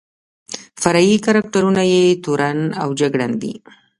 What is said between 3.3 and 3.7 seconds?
دي.